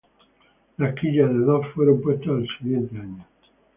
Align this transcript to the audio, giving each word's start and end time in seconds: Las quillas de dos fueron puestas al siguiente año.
Las 0.77 0.95
quillas 0.95 1.29
de 1.29 1.37
dos 1.41 1.63
fueron 1.75 2.01
puestas 2.01 2.29
al 2.29 2.47
siguiente 2.57 2.97
año. 2.97 3.23